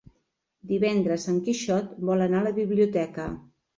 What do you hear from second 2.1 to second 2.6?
vol anar a la